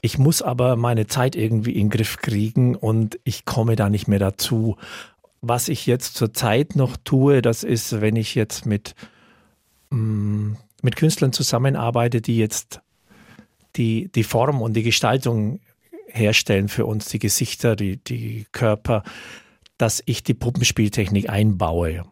Ich 0.00 0.18
muss 0.18 0.42
aber 0.42 0.76
meine 0.76 1.06
Zeit 1.06 1.34
irgendwie 1.34 1.72
in 1.72 1.86
den 1.86 1.90
Griff 1.90 2.18
kriegen 2.18 2.76
und 2.76 3.18
ich 3.24 3.44
komme 3.44 3.76
da 3.76 3.90
nicht 3.90 4.06
mehr 4.06 4.18
dazu. 4.18 4.76
Was 5.40 5.68
ich 5.68 5.86
jetzt 5.86 6.14
zurzeit 6.14 6.76
noch 6.76 6.96
tue, 6.96 7.42
das 7.42 7.64
ist, 7.64 8.00
wenn 8.00 8.16
ich 8.16 8.34
jetzt 8.34 8.66
mit, 8.66 8.94
mm, 9.90 10.52
mit 10.82 10.96
Künstlern 10.96 11.32
zusammenarbeite, 11.32 12.20
die 12.20 12.38
jetzt 12.38 12.80
die, 13.76 14.10
die 14.12 14.24
Form 14.24 14.62
und 14.62 14.74
die 14.74 14.82
Gestaltung 14.82 15.60
herstellen 16.08 16.68
für 16.68 16.86
uns, 16.86 17.08
die 17.08 17.18
Gesichter, 17.18 17.76
die, 17.76 17.96
die 17.96 18.46
Körper, 18.52 19.02
dass 19.78 20.02
ich 20.06 20.22
die 20.22 20.34
Puppenspieltechnik 20.34 21.28
einbaue. 21.28 22.04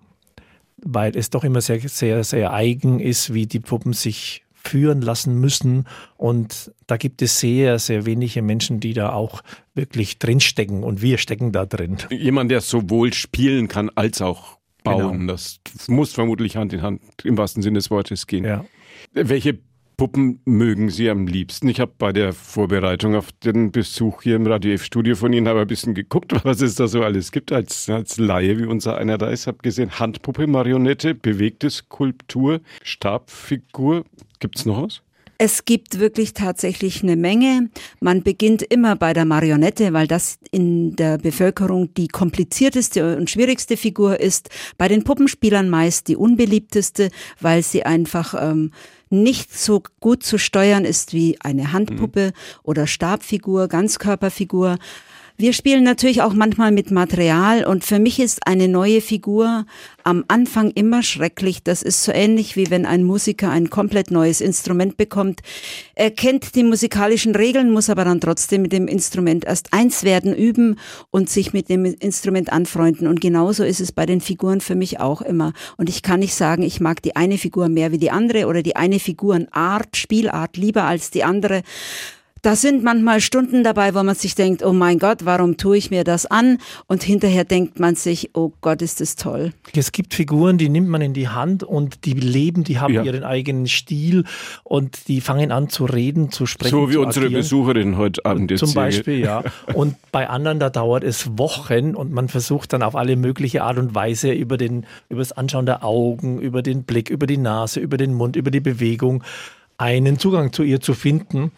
Weil 0.79 1.17
es 1.17 1.31
doch 1.31 1.45
immer 1.45 1.61
sehr, 1.61 1.81
sehr, 1.89 2.23
sehr 2.23 2.53
eigen 2.53 3.01
ist, 3.01 3.33
wie 3.33 3.47
die 3.47 3.61
Puppen 3.61 3.93
sich 3.93 4.46
führen 4.67 5.01
lassen 5.01 5.41
müssen. 5.41 5.87
Und 6.17 6.73
da 6.87 6.97
gibt 6.97 7.23
es 7.23 7.41
sehr, 7.41 7.79
sehr 7.79 8.07
wenige 8.07 8.43
Menschen, 8.43 8.81
die 8.81 8.93
da 8.93 9.13
auch 9.13 9.43
wirklich 9.75 10.19
drinstecken. 10.19 10.83
Und 10.83 11.03
wir 11.03 11.19
stecken 11.19 11.53
da 11.53 11.67
drin. 11.67 11.97
Jemand, 12.11 12.51
der 12.51 12.61
sowohl 12.61 13.13
spielen 13.13 13.69
kann 13.69 13.91
als 13.95 14.21
auch 14.21 14.59
bauen. 14.83 15.21
Genau. 15.21 15.33
Das 15.33 15.61
muss 15.89 16.13
vermutlich 16.13 16.57
Hand 16.57 16.73
in 16.73 16.83
Hand 16.83 17.01
im 17.25 17.37
wahrsten 17.37 17.63
Sinne 17.63 17.79
des 17.79 17.91
Wortes 17.91 18.27
gehen. 18.27 18.45
Ja. 18.45 18.65
Welche 19.13 19.59
Puppen 19.97 20.41
mögen 20.45 20.91
Sie 20.91 21.09
am 21.09 21.27
liebsten? 21.27 21.69
Ich 21.69 21.81
habe 21.81 21.93
bei 21.97 22.13
der 22.13 22.35
Vorbereitung 22.35 23.15
auf 23.15 23.33
den 23.33 23.73
Besuch 23.73 24.23
hier 24.23 24.37
im 24.37 24.47
Radio 24.47 24.75
F-Studio 24.75 25.17
von 25.17 25.33
Ihnen 25.33 25.49
aber 25.49 25.63
ein 25.63 25.67
bisschen 25.67 25.95
geguckt, 25.95 26.35
was 26.45 26.61
es 26.61 26.75
da 26.75 26.87
so 26.87 27.03
alles 27.03 27.33
gibt 27.33 27.51
als, 27.51 27.89
als 27.89 28.19
Laie, 28.19 28.59
wie 28.59 28.67
unser 28.67 28.99
einer 28.99 29.17
da 29.17 29.31
ist. 29.31 29.47
Habe 29.47 29.59
gesehen, 29.63 29.99
Handpuppe, 29.99 30.47
Marionette, 30.47 31.15
bewegte 31.15 31.71
Skulptur, 31.71 32.61
Stabfigur. 32.83 34.05
Gibt 34.41 34.59
es 34.59 34.67
noch 34.67 34.83
was? 34.83 35.03
Es 35.39 35.67
gibt 35.67 35.99
wirklich 35.99 36.33
tatsächlich 36.33 37.03
eine 37.03 37.17
Menge. 37.17 37.69
Man 38.01 38.23
beginnt 38.23 38.63
immer 38.63 38.97
bei 38.97 39.13
der 39.13 39.27
Marionette, 39.27 39.93
weil 39.93 40.07
das 40.07 40.39
in 40.51 40.97
der 40.97 41.19
Bevölkerung 41.19 41.93
die 41.93 42.09
komplizierteste 42.09 43.17
und 43.17 43.29
schwierigste 43.29 43.77
Figur 43.77 44.19
ist. 44.19 44.49
Bei 44.79 44.89
den 44.89 45.05
Puppenspielern 45.05 45.69
meist 45.69 46.09
die 46.09 46.17
unbeliebteste, 46.17 47.11
weil 47.39 47.63
sie 47.63 47.85
einfach 47.85 48.35
ähm, 48.39 48.73
nicht 49.11 49.55
so 49.55 49.83
gut 50.01 50.23
zu 50.23 50.39
steuern 50.39 50.87
ist 50.87 51.13
wie 51.13 51.37
eine 51.41 51.73
Handpuppe 51.73 52.29
mhm. 52.29 52.61
oder 52.63 52.87
Stabfigur, 52.87 53.69
Ganzkörperfigur. 53.69 54.79
Wir 55.39 55.53
spielen 55.53 55.85
natürlich 55.85 56.23
auch 56.23 56.33
manchmal 56.33 56.73
mit 56.73 56.91
Material 56.91 57.67
und 57.67 57.85
für 57.85 57.99
mich 57.99 58.21
ist 58.21 58.47
eine 58.47 58.69
neue 58.69 59.03
Figur 59.03 59.67
am 60.03 60.25
Anfang 60.29 60.71
immer 60.71 61.03
schrecklich. 61.03 61.63
Das 61.63 61.83
ist 61.83 62.03
so 62.05 62.11
ähnlich 62.11 62.57
wie 62.57 62.71
wenn 62.71 62.87
ein 62.87 63.05
Musiker 63.05 63.51
ein 63.51 63.69
komplett 63.69 64.11
neues 64.11 64.41
Instrument 64.41 64.97
bekommt. 64.97 65.43
Er 65.95 66.11
kennt 66.11 66.55
die 66.55 66.63
musikalischen 66.63 67.35
Regeln, 67.35 67.71
muss 67.71 67.91
aber 67.91 68.07
dann 68.07 68.23
trotzdem 68.23 68.63
mit 68.63 68.73
dem 68.73 68.89
Instrument 68.89 69.45
erst 69.45 69.75
eins 69.75 70.05
werden, 70.05 70.35
üben 70.35 70.79
und 71.11 71.29
sich 71.29 71.53
mit 71.53 71.69
dem 71.69 71.85
Instrument 71.85 72.51
anfreunden. 72.51 73.07
Und 73.07 73.21
genauso 73.21 73.63
ist 73.63 73.81
es 73.81 73.93
bei 73.93 74.07
den 74.07 74.23
Figuren 74.23 74.63
für 74.63 74.75
mich 74.75 75.01
auch 75.01 75.21
immer. 75.21 75.53
Und 75.77 75.91
ich 75.91 76.03
kann 76.03 76.21
nicht 76.21 76.35
sagen, 76.35 76.63
ich 76.63 76.81
mag 76.81 77.03
die 77.03 77.15
eine 77.15 77.37
Figur 77.37 77.69
mehr 77.69 77.93
wie 77.93 77.99
die 77.99 78.11
andere 78.11 78.47
oder 78.47 78.63
die 78.63 78.77
eine 78.77 78.99
Figurenart, 78.99 79.99
Spielart 79.99 80.57
lieber 80.57 80.85
als 80.85 81.11
die 81.11 81.25
andere. 81.25 81.63
Da 82.47 82.55
sind 82.55 82.85
manchmal 82.85 83.21
Stunden 83.21 83.65
dabei, 83.65 83.93
wo 83.97 84.05
man 84.05 84.15
sich 84.15 84.37
denkt, 84.37 84.65
oh 84.65 84.73
mein 84.73 85.01
Gott, 85.01 85.25
warum 85.25 85.57
tue 85.57 85.79
ich 85.79 85.91
mir 85.91 86.05
das 86.05 86.27
an? 86.27 86.59
Und 86.87 87.03
hinterher 87.03 87.43
denkt 87.43 87.81
man 87.81 87.97
sich, 87.97 88.31
oh 88.35 88.53
Gott, 88.61 88.83
ist 88.83 89.01
das 89.01 89.17
toll. 89.17 89.53
Es 89.75 89.91
gibt 89.91 90.15
Figuren, 90.15 90.57
die 90.57 90.69
nimmt 90.69 90.89
man 90.89 91.03
in 91.03 91.13
die 91.13 91.27
Hand 91.27 91.65
und 91.65 92.05
die 92.05 92.13
leben, 92.13 92.63
die 92.63 92.79
haben 92.79 92.95
ja. 92.95 93.03
ihren 93.03 93.25
eigenen 93.25 93.67
Stil 93.67 94.23
und 94.63 95.09
die 95.09 95.21
fangen 95.21 95.51
an 95.51 95.71
zu 95.71 95.87
reden, 95.87 96.31
zu 96.31 96.47
sprechen. 96.47 96.71
So 96.71 96.89
wie 96.89 96.99
unsere 96.99 97.27
agieren. 97.27 97.41
Besucherin 97.43 97.97
heute 97.97 98.25
Abend 98.25 98.53
jetzt. 98.53 98.61
Zum 98.61 98.75
Beispiel, 98.75 99.19
ja. 99.19 99.43
Und 99.75 99.97
bei 100.13 100.29
anderen, 100.29 100.61
da 100.61 100.71
dauert 100.71 101.03
es 101.03 101.37
Wochen 101.37 101.97
und 101.97 102.13
man 102.13 102.29
versucht 102.29 102.73
dann 102.73 102.85
auf 102.85 102.95
alle 102.95 103.17
mögliche 103.17 103.65
Art 103.65 103.77
und 103.77 103.97
Weise 103.97 104.31
über, 104.31 104.57
den, 104.57 104.87
über 105.09 105.19
das 105.19 105.33
Anschauen 105.33 105.67
der 105.67 105.85
Augen, 105.85 106.39
über 106.39 106.63
den 106.63 106.85
Blick, 106.85 107.11
über 107.11 107.27
die 107.27 107.39
Nase, 107.39 107.81
über 107.81 107.97
den 107.97 108.15
Mund, 108.15 108.37
über 108.37 108.53
die 108.53 108.61
Bewegung 108.61 109.25
einen 109.79 110.19
Zugang 110.19 110.53
zu 110.53 110.63
ihr 110.63 110.81
zu 110.81 110.95
finden 110.95 111.51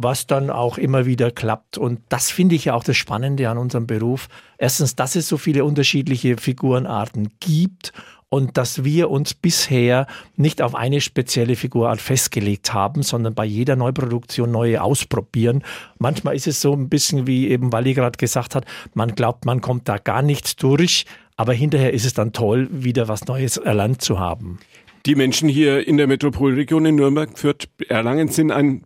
was 0.00 0.28
dann 0.28 0.48
auch 0.48 0.78
immer 0.78 1.06
wieder 1.06 1.30
klappt. 1.32 1.76
Und 1.76 2.00
das 2.08 2.30
finde 2.30 2.54
ich 2.54 2.66
ja 2.66 2.74
auch 2.74 2.84
das 2.84 2.96
Spannende 2.96 3.50
an 3.50 3.58
unserem 3.58 3.86
Beruf. 3.86 4.28
Erstens, 4.56 4.94
dass 4.94 5.16
es 5.16 5.28
so 5.28 5.36
viele 5.36 5.64
unterschiedliche 5.64 6.36
Figurenarten 6.36 7.32
gibt 7.40 7.92
und 8.28 8.56
dass 8.56 8.84
wir 8.84 9.10
uns 9.10 9.34
bisher 9.34 10.06
nicht 10.36 10.62
auf 10.62 10.74
eine 10.76 11.00
spezielle 11.00 11.56
Figurart 11.56 12.00
festgelegt 12.00 12.72
haben, 12.72 13.02
sondern 13.02 13.34
bei 13.34 13.44
jeder 13.44 13.74
Neuproduktion 13.74 14.52
neue 14.52 14.82
ausprobieren. 14.82 15.64
Manchmal 15.98 16.36
ist 16.36 16.46
es 16.46 16.60
so 16.60 16.72
ein 16.72 16.88
bisschen 16.88 17.26
wie 17.26 17.48
eben 17.48 17.72
Wally 17.72 17.94
gerade 17.94 18.18
gesagt 18.18 18.54
hat, 18.54 18.66
man 18.94 19.16
glaubt, 19.16 19.46
man 19.46 19.60
kommt 19.60 19.88
da 19.88 19.98
gar 19.98 20.22
nicht 20.22 20.62
durch, 20.62 21.06
aber 21.36 21.54
hinterher 21.54 21.92
ist 21.92 22.04
es 22.04 22.14
dann 22.14 22.32
toll, 22.32 22.68
wieder 22.70 23.08
was 23.08 23.26
Neues 23.26 23.56
erlernt 23.56 24.00
zu 24.02 24.20
haben. 24.20 24.60
Die 25.06 25.14
Menschen 25.14 25.48
hier 25.48 25.86
in 25.86 25.96
der 25.96 26.06
Metropolregion 26.06 26.84
in 26.84 26.96
Nürnberg, 26.96 27.38
Fürth, 27.38 27.68
Erlangen 27.88 28.28
sind 28.28 28.50
ein 28.50 28.82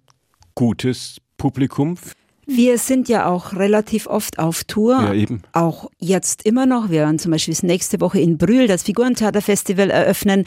gutes 0.54 1.18
Publikum? 1.36 1.96
Wir 2.44 2.76
sind 2.78 3.08
ja 3.08 3.26
auch 3.26 3.54
relativ 3.54 4.06
oft 4.06 4.38
auf 4.38 4.64
Tour. 4.64 5.00
Ja, 5.00 5.14
eben. 5.14 5.42
Auch 5.52 5.90
jetzt 5.98 6.44
immer 6.44 6.66
noch. 6.66 6.90
Wir 6.90 7.00
werden 7.00 7.18
zum 7.18 7.30
Beispiel 7.30 7.54
nächste 7.62 8.00
Woche 8.00 8.20
in 8.20 8.36
Brühl 8.36 8.66
das 8.66 8.82
Figurentheaterfestival 8.82 9.90
eröffnen. 9.90 10.44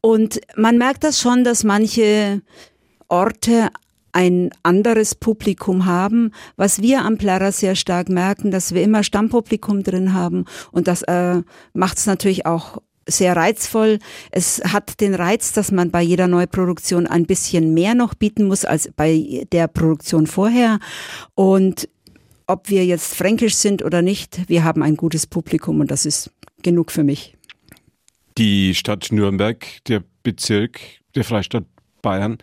Und 0.00 0.40
man 0.56 0.76
merkt 0.76 1.04
das 1.04 1.20
schon, 1.20 1.44
dass 1.44 1.62
manche 1.62 2.42
Orte 3.08 3.70
ein 4.16 4.50
anderes 4.62 5.14
Publikum 5.14 5.84
haben, 5.84 6.32
was 6.56 6.80
wir 6.80 7.04
am 7.04 7.18
Plärrer 7.18 7.52
sehr 7.52 7.76
stark 7.76 8.08
merken, 8.08 8.50
dass 8.50 8.72
wir 8.72 8.82
immer 8.82 9.02
Stammpublikum 9.02 9.82
drin 9.82 10.14
haben 10.14 10.46
und 10.72 10.88
das 10.88 11.02
äh, 11.02 11.42
macht 11.74 11.98
es 11.98 12.06
natürlich 12.06 12.46
auch 12.46 12.78
sehr 13.06 13.36
reizvoll. 13.36 13.98
Es 14.30 14.62
hat 14.64 15.00
den 15.00 15.14
Reiz, 15.14 15.52
dass 15.52 15.70
man 15.72 15.90
bei 15.90 16.02
jeder 16.02 16.26
Neuproduktion 16.26 17.06
ein 17.06 17.26
bisschen 17.26 17.74
mehr 17.74 17.94
noch 17.94 18.14
bieten 18.14 18.46
muss 18.46 18.64
als 18.64 18.90
bei 18.96 19.46
der 19.52 19.68
Produktion 19.68 20.26
vorher. 20.26 20.78
Und 21.34 21.88
ob 22.46 22.68
wir 22.68 22.84
jetzt 22.84 23.14
fränkisch 23.14 23.54
sind 23.54 23.84
oder 23.84 24.02
nicht, 24.02 24.48
wir 24.48 24.64
haben 24.64 24.82
ein 24.82 24.96
gutes 24.96 25.26
Publikum 25.26 25.80
und 25.80 25.90
das 25.90 26.06
ist 26.06 26.30
genug 26.62 26.92
für 26.92 27.04
mich. 27.04 27.36
Die 28.38 28.74
Stadt 28.74 29.08
Nürnberg, 29.10 29.64
der 29.88 30.02
Bezirk 30.22 30.80
der 31.14 31.24
Freistaat 31.24 31.64
Bayern 32.02 32.38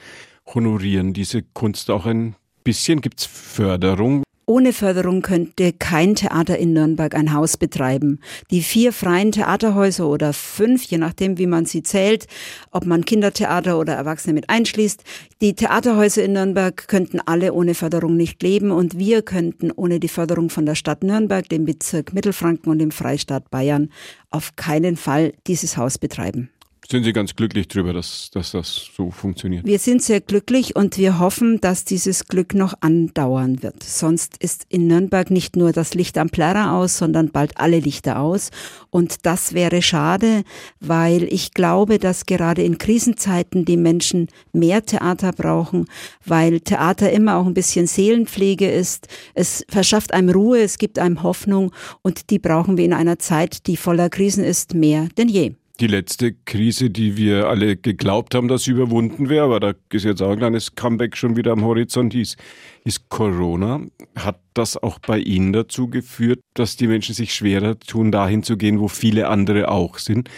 honorieren 0.53 1.13
diese 1.13 1.43
Kunst 1.43 1.89
auch 1.89 2.05
ein 2.05 2.35
bisschen. 2.63 3.01
Gibt 3.01 3.19
es 3.19 3.25
Förderung? 3.25 4.23
Ohne 4.45 4.73
Förderung 4.73 5.21
könnte 5.21 5.71
kein 5.71 6.15
Theater 6.15 6.57
in 6.57 6.73
Nürnberg 6.73 7.15
ein 7.15 7.33
Haus 7.33 7.55
betreiben. 7.55 8.19
Die 8.51 8.61
vier 8.61 8.91
freien 8.91 9.31
Theaterhäuser 9.31 10.05
oder 10.05 10.33
fünf, 10.33 10.83
je 10.83 10.97
nachdem, 10.97 11.37
wie 11.37 11.47
man 11.47 11.65
sie 11.65 11.81
zählt, 11.81 12.27
ob 12.69 12.85
man 12.85 13.05
Kindertheater 13.05 13.79
oder 13.79 13.93
Erwachsene 13.93 14.33
mit 14.33 14.49
einschließt, 14.49 15.01
die 15.41 15.53
Theaterhäuser 15.53 16.23
in 16.23 16.33
Nürnberg 16.33 16.89
könnten 16.89 17.21
alle 17.21 17.53
ohne 17.53 17.73
Förderung 17.73 18.17
nicht 18.17 18.43
leben 18.43 18.71
und 18.71 18.97
wir 18.97 19.21
könnten 19.21 19.71
ohne 19.71 20.01
die 20.01 20.09
Förderung 20.09 20.49
von 20.49 20.65
der 20.65 20.75
Stadt 20.75 21.03
Nürnberg, 21.03 21.47
dem 21.47 21.63
Bezirk 21.63 22.13
Mittelfranken 22.13 22.69
und 22.69 22.79
dem 22.79 22.91
Freistaat 22.91 23.49
Bayern 23.49 23.91
auf 24.29 24.57
keinen 24.57 24.97
Fall 24.97 25.33
dieses 25.47 25.77
Haus 25.77 25.97
betreiben. 25.97 26.49
Sind 26.93 27.05
Sie 27.05 27.13
ganz 27.13 27.35
glücklich 27.35 27.67
darüber, 27.69 27.91
dass, 27.91 28.29
dass 28.29 28.51
das 28.51 28.91
so 28.95 29.09
funktioniert? 29.09 29.65
Wir 29.65 29.79
sind 29.79 30.03
sehr 30.03 30.21
glücklich 30.21 30.75
und 30.75 30.95
wir 30.99 31.17
hoffen, 31.17 31.59
dass 31.59 31.85
dieses 31.85 32.27
Glück 32.27 32.53
noch 32.53 32.75
andauern 32.81 33.63
wird. 33.63 33.81
Sonst 33.81 34.37
ist 34.37 34.67
in 34.69 34.85
Nürnberg 34.85 35.31
nicht 35.31 35.55
nur 35.55 35.71
das 35.71 35.95
Licht 35.95 36.19
am 36.19 36.29
Plärrer 36.29 36.73
aus, 36.73 36.99
sondern 36.99 37.31
bald 37.31 37.57
alle 37.57 37.79
Lichter 37.79 38.19
aus. 38.19 38.51
Und 38.91 39.25
das 39.25 39.53
wäre 39.53 39.81
schade, 39.81 40.43
weil 40.81 41.23
ich 41.33 41.55
glaube, 41.55 41.97
dass 41.97 42.27
gerade 42.27 42.61
in 42.61 42.77
Krisenzeiten 42.77 43.65
die 43.65 43.77
Menschen 43.77 44.27
mehr 44.51 44.85
Theater 44.85 45.31
brauchen, 45.31 45.87
weil 46.23 46.59
Theater 46.59 47.11
immer 47.11 47.37
auch 47.37 47.47
ein 47.47 47.55
bisschen 47.55 47.87
Seelenpflege 47.87 48.69
ist. 48.69 49.07
Es 49.33 49.65
verschafft 49.67 50.13
einem 50.13 50.29
Ruhe, 50.29 50.61
es 50.61 50.77
gibt 50.77 50.99
einem 50.99 51.23
Hoffnung 51.23 51.71
und 52.03 52.29
die 52.29 52.37
brauchen 52.37 52.77
wir 52.77 52.85
in 52.85 52.93
einer 52.93 53.17
Zeit, 53.17 53.65
die 53.65 53.77
voller 53.77 54.11
Krisen 54.11 54.43
ist, 54.43 54.75
mehr 54.75 55.09
denn 55.17 55.27
je 55.27 55.55
die 55.83 55.87
letzte 55.87 56.31
Krise, 56.31 56.89
die 56.89 57.17
wir 57.17 57.49
alle 57.49 57.75
geglaubt 57.75 58.35
haben, 58.35 58.47
dass 58.47 58.63
sie 58.63 58.71
überwunden 58.71 59.27
wäre, 59.27 59.43
aber 59.43 59.59
da 59.59 59.73
ist 59.91 60.05
jetzt 60.05 60.21
auch 60.21 60.31
ein 60.31 60.37
kleines 60.37 60.75
Comeback 60.75 61.17
schon 61.17 61.35
wieder 61.35 61.51
am 61.51 61.65
Horizont, 61.65 62.13
hieß, 62.13 62.37
hieß 62.85 63.09
Corona. 63.09 63.81
Hat 64.15 64.39
das 64.53 64.81
auch 64.81 64.99
bei 64.99 65.19
Ihnen 65.19 65.51
dazu 65.51 65.89
geführt, 65.89 66.39
dass 66.53 66.77
die 66.77 66.87
Menschen 66.87 67.13
sich 67.13 67.35
schwerer 67.35 67.77
tun, 67.77 68.13
dahin 68.13 68.43
zu 68.43 68.55
gehen, 68.55 68.79
wo 68.79 68.87
viele 68.87 69.27
andere 69.27 69.67
auch 69.67 69.97
sind? 69.97 70.29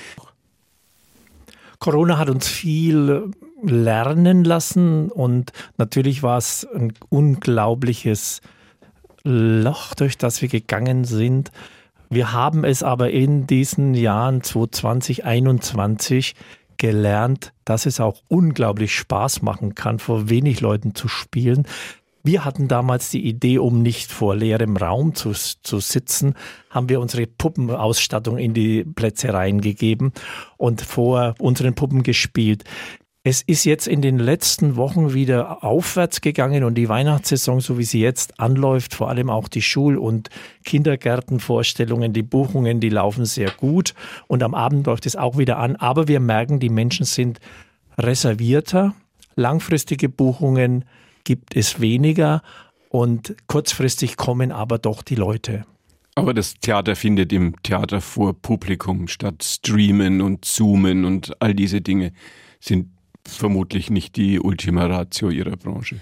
Corona 1.78 2.18
hat 2.18 2.32
uns 2.32 2.48
viel 2.48 3.30
lernen 3.62 4.46
lassen 4.46 5.12
und 5.12 5.52
natürlich 5.78 6.24
war 6.24 6.40
es 6.40 6.66
ein 6.74 6.92
unglaubliches 7.10 8.42
Loch, 9.24 9.94
durch 9.94 10.18
das 10.18 10.42
wir 10.42 10.50
gegangen 10.50 11.06
sind. 11.06 11.52
Wir 12.10 12.34
haben 12.34 12.64
es 12.64 12.84
aber 12.84 13.12
in 13.12 13.48
diesen 13.48 13.94
Jahren 13.94 14.42
2020, 14.42 15.18
2021 15.18 16.36
gelernt, 16.78 17.54
dass 17.64 17.86
es 17.86 18.00
auch 18.00 18.22
unglaublich 18.28 18.94
Spaß 18.96 19.42
machen 19.42 19.76
kann, 19.76 20.00
vor 20.00 20.30
wenig 20.30 20.62
Leuten 20.62 20.96
zu 20.96 21.08
spielen. 21.08 21.68
Wir 22.24 22.44
hatten 22.44 22.68
damals 22.68 23.12
die 23.12 23.24
Idee, 23.24 23.60
um 23.60 23.84
nicht 23.84 24.12
vor 24.12 24.36
leerem 24.36 24.78
Raum 24.78 25.14
zu, 25.14 25.34
zu 25.34 25.80
sitzen, 25.80 26.34
haben 26.72 26.90
wir 26.90 27.00
unsere 27.00 27.28
Puppenausstattung 27.28 28.40
in 28.40 28.56
die 28.56 28.84
Plätze 28.84 29.32
reingegeben 29.32 30.12
und 30.58 30.82
vor 30.82 31.36
unseren 31.38 31.76
Puppen 31.76 32.02
gespielt. 32.02 32.64
Es 33.28 33.42
ist 33.42 33.64
jetzt 33.64 33.88
in 33.88 34.04
den 34.04 34.20
letzten 34.20 34.76
Wochen 34.76 35.16
wieder 35.16 35.64
aufwärts 35.64 36.22
gegangen 36.22 36.64
und 36.64 36.76
die 36.76 36.90
Weihnachtssaison, 36.90 37.60
so 37.60 37.80
wie 37.80 37.84
sie 37.84 38.00
jetzt 38.00 38.40
anläuft, 38.40 38.94
vor 38.94 39.10
allem 39.10 39.32
auch 39.32 39.48
die 39.48 39.64
Schul- 39.64 39.98
und 39.98 40.30
Kindergärtenvorstellungen, 40.64 42.14
die 42.14 42.22
Buchungen, 42.22 42.80
die 42.80 42.90
laufen 42.90 43.26
sehr 43.26 43.50
gut 43.50 43.96
und 44.28 44.44
am 44.44 44.54
Abend 44.54 44.86
läuft 44.86 45.08
es 45.08 45.16
auch 45.16 45.40
wieder 45.40 45.58
an. 45.58 45.76
Aber 45.76 46.08
wir 46.08 46.20
merken, 46.20 46.60
die 46.60 46.70
Menschen 46.70 47.04
sind 47.08 47.40
reservierter, 47.98 48.94
langfristige 49.36 50.08
Buchungen 50.08 50.86
gibt 51.24 51.56
es 51.56 51.82
weniger 51.82 52.44
und 52.90 53.36
kurzfristig 53.48 54.18
kommen 54.18 54.52
aber 54.52 54.78
doch 54.78 55.02
die 55.02 55.16
Leute. 55.16 55.66
Aber 56.14 56.36
das 56.36 56.54
Theater 56.62 56.96
findet 56.96 57.34
im 57.34 57.56
Theater 57.64 58.02
vor 58.02 58.40
Publikum 58.40 59.08
statt. 59.08 59.44
Streamen 59.44 60.22
und 60.22 60.46
Zoomen 60.46 61.06
und 61.06 61.42
all 61.42 61.56
diese 61.56 61.82
Dinge 61.82 62.12
sind 62.60 62.95
vermutlich 63.28 63.90
nicht 63.90 64.16
die 64.16 64.40
Ultima 64.40 64.86
Ratio 64.86 65.30
Ihrer 65.30 65.58
Branche. 65.58 66.00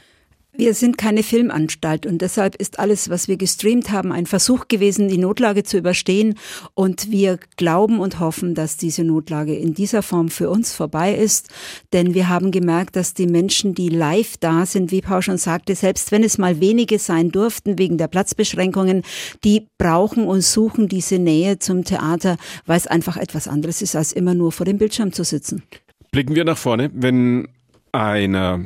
Wir 0.56 0.76
sind 0.76 1.00
keine 1.00 1.24
Filmanstalt 1.24 2.06
und 2.06 2.22
deshalb 2.22 2.56
ist 2.58 2.78
alles, 2.78 3.10
was 3.10 3.28
wir 3.28 3.38
gestreamt 3.38 3.90
haben, 3.90 4.12
ein 4.12 4.28
Versuch 4.28 4.68
gewesen, 4.68 5.08
die 5.08 5.18
Notlage 5.18 5.64
zu 5.64 5.80
überstehen. 5.80 6.36
Und 6.76 7.10
wir 7.10 7.40
glauben 7.58 8.00
und 8.00 8.20
hoffen, 8.20 8.54
dass 8.54 8.78
diese 8.78 9.04
Notlage 9.04 9.56
in 9.56 9.74
dieser 9.74 10.04
Form 10.04 10.30
für 10.30 10.52
uns 10.52 10.72
vorbei 10.72 11.16
ist. 11.16 11.50
Denn 11.92 12.14
wir 12.14 12.30
haben 12.30 12.52
gemerkt, 12.52 12.96
dass 12.96 13.16
die 13.16 13.26
Menschen, 13.26 13.74
die 13.74 13.90
live 13.90 14.38
da 14.38 14.68
sind, 14.68 14.92
wie 14.92 15.02
Paul 15.02 15.24
schon 15.24 15.40
sagte, 15.40 15.74
selbst 15.74 16.12
wenn 16.12 16.24
es 16.24 16.38
mal 16.38 16.60
wenige 16.60 17.00
sein 17.00 17.32
durften 17.32 17.80
wegen 17.80 17.98
der 17.98 18.08
Platzbeschränkungen, 18.08 19.02
die 19.44 19.66
brauchen 19.80 20.28
und 20.28 20.42
suchen 20.42 20.88
diese 20.88 21.18
Nähe 21.18 21.58
zum 21.58 21.84
Theater, 21.84 22.38
weil 22.68 22.78
es 22.78 22.86
einfach 22.86 23.18
etwas 23.18 23.48
anderes 23.48 23.82
ist, 23.82 23.96
als 23.96 24.14
immer 24.14 24.36
nur 24.36 24.52
vor 24.52 24.68
dem 24.68 24.78
Bildschirm 24.78 25.14
zu 25.14 25.24
sitzen. 25.24 25.64
Blicken 26.14 26.36
wir 26.36 26.46
nach 26.46 26.60
vorne, 26.60 26.92
wenn 26.94 27.48
einer 27.92 28.64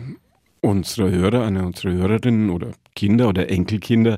unserer 0.60 1.10
Hörer, 1.10 1.46
eine 1.46 1.66
unserer 1.66 1.94
Hörerinnen 1.94 2.50
oder 2.50 2.74
Kinder 2.94 3.30
oder 3.30 3.50
Enkelkinder 3.50 4.18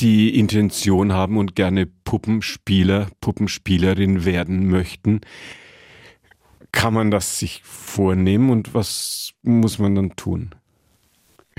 die 0.00 0.36
Intention 0.36 1.12
haben 1.12 1.36
und 1.36 1.54
gerne 1.54 1.86
Puppenspieler, 1.86 3.06
Puppenspielerin 3.20 4.24
werden 4.24 4.66
möchten. 4.66 5.20
Kann 6.72 6.92
man 6.92 7.12
das 7.12 7.38
sich 7.38 7.62
vornehmen 7.62 8.50
und 8.50 8.74
was 8.74 9.34
muss 9.42 9.78
man 9.78 9.94
dann 9.94 10.16
tun? 10.16 10.56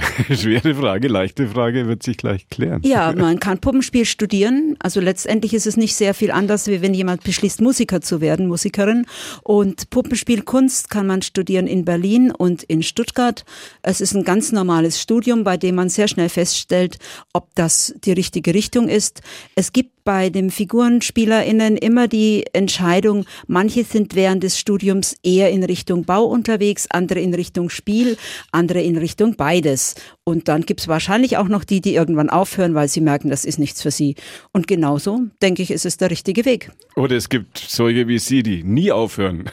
Schwere 0.30 0.76
Frage, 0.76 1.08
leichte 1.08 1.48
Frage 1.48 1.88
wird 1.88 2.04
sich 2.04 2.18
gleich 2.18 2.48
klären. 2.50 2.82
Ja, 2.84 3.14
man 3.14 3.40
kann 3.40 3.60
Puppenspiel 3.60 4.06
studieren. 4.06 4.76
Also 4.80 5.00
letztendlich 5.00 5.54
ist 5.54 5.68
es 5.68 5.78
nicht 5.78 5.96
sehr 5.96 6.14
viel 6.14 6.32
anders, 6.32 6.68
wie 6.68 6.82
wenn 6.82 6.94
jemand 6.94 7.24
beschließt, 7.24 7.62
Musiker 7.62 8.02
zu 8.02 8.22
werden, 8.22 8.48
Musikerin. 8.48 9.06
Und 9.44 9.90
Puppenspielkunst 9.90 10.90
kann 10.90 11.08
man 11.08 11.22
studieren 11.22 11.68
in 11.68 11.86
Berlin 11.86 12.32
und 12.32 12.64
in 12.64 12.84
Stuttgart. 12.84 13.46
Es 13.82 14.02
ist 14.02 14.14
ein 14.14 14.24
ganz 14.24 14.52
normales 14.52 15.02
Studium, 15.02 15.44
bei 15.44 15.58
dem 15.58 15.76
man 15.76 15.90
sehr 15.90 16.08
schnell 16.08 16.30
feststellt, 16.30 16.98
ob 17.34 17.54
das 17.56 17.94
die 18.04 18.12
richtige 18.12 18.54
Richtung 18.54 18.88
ist. 18.88 19.22
Es 19.56 19.74
gibt 19.74 19.99
bei 20.10 20.32
den 20.32 20.50
FigurenspielerInnen 20.50 21.78
immer 21.78 22.08
die 22.08 22.44
Entscheidung, 22.54 23.26
manche 23.46 23.84
sind 23.84 24.16
während 24.16 24.42
des 24.42 24.58
Studiums 24.58 25.16
eher 25.22 25.52
in 25.52 25.64
Richtung 25.64 26.04
Bau 26.04 26.26
unterwegs, 26.26 26.88
andere 26.90 27.20
in 27.20 27.32
Richtung 27.36 27.70
Spiel, 27.70 28.18
andere 28.52 28.82
in 28.82 28.98
Richtung 28.98 29.36
beides. 29.36 29.94
Und 30.24 30.48
dann 30.48 30.64
gibt 30.64 30.80
es 30.80 30.88
wahrscheinlich 30.88 31.38
auch 31.38 31.48
noch 31.48 31.64
die, 31.64 31.80
die 31.80 31.94
irgendwann 31.94 32.32
aufhören, 32.32 32.74
weil 32.74 32.88
sie 32.88 33.02
merken, 33.02 33.30
das 33.30 33.46
ist 33.46 33.60
nichts 33.60 33.84
für 33.84 33.92
sie. 33.92 34.16
Und 34.52 34.66
genauso, 34.66 35.28
denke 35.44 35.62
ich, 35.62 35.70
ist 35.70 35.86
es 35.86 35.98
der 35.98 36.10
richtige 36.10 36.44
Weg. 36.44 36.72
Oder 36.96 37.16
es 37.16 37.30
gibt 37.30 37.60
solche 37.60 38.08
wie 38.08 38.18
Sie, 38.18 38.42
die 38.42 38.64
nie 38.64 38.92
aufhören 38.92 39.52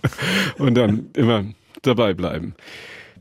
und 0.58 0.74
dann 0.74 1.08
immer 1.16 1.46
dabei 1.80 2.12
bleiben. 2.12 2.54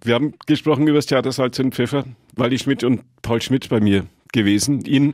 Wir 0.04 0.16
haben 0.16 0.34
gesprochen 0.48 0.86
über 0.86 0.98
das 0.98 1.06
Theater 1.06 1.32
Salz 1.32 1.58
und 1.60 1.74
Pfeffer, 1.74 2.04
Waldi 2.36 2.60
Schmidt 2.60 2.84
und 2.84 3.04
Paul 3.22 3.42
Schmidt 3.42 3.70
bei 3.70 3.80
mir 3.80 4.06
gewesen. 4.34 4.84
Ihnen 4.84 5.14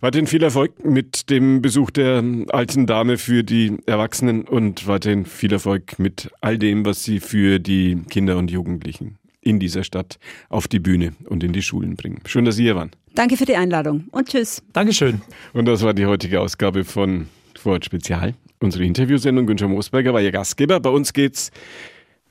Weiterhin 0.00 0.28
viel 0.28 0.44
Erfolg 0.44 0.84
mit 0.84 1.28
dem 1.28 1.60
Besuch 1.60 1.90
der 1.90 2.22
alten 2.50 2.86
Dame 2.86 3.18
für 3.18 3.42
die 3.42 3.78
Erwachsenen 3.84 4.42
und 4.42 4.86
weiterhin 4.86 5.24
viel 5.26 5.52
Erfolg 5.52 5.98
mit 5.98 6.30
all 6.40 6.56
dem, 6.56 6.86
was 6.86 7.02
Sie 7.02 7.18
für 7.18 7.58
die 7.58 8.04
Kinder 8.08 8.36
und 8.38 8.48
Jugendlichen 8.48 9.18
in 9.40 9.58
dieser 9.58 9.82
Stadt 9.82 10.20
auf 10.50 10.68
die 10.68 10.78
Bühne 10.78 11.14
und 11.24 11.42
in 11.42 11.52
die 11.52 11.62
Schulen 11.62 11.96
bringen. 11.96 12.20
Schön, 12.26 12.44
dass 12.44 12.54
Sie 12.54 12.62
hier 12.62 12.76
waren. 12.76 12.92
Danke 13.16 13.36
für 13.36 13.44
die 13.44 13.56
Einladung 13.56 14.04
und 14.12 14.28
tschüss. 14.28 14.62
Dankeschön. 14.72 15.20
Und 15.52 15.64
das 15.64 15.82
war 15.82 15.94
die 15.94 16.06
heutige 16.06 16.40
Ausgabe 16.40 16.84
von 16.84 17.26
Vorort 17.58 17.84
Spezial. 17.84 18.34
Unsere 18.60 18.84
Interviewsendung. 18.84 19.46
Günther 19.46 19.66
Moosberger 19.66 20.14
war 20.14 20.20
Ihr 20.20 20.30
Gastgeber. 20.30 20.78
Bei 20.78 20.90
uns 20.90 21.12
geht's, 21.12 21.50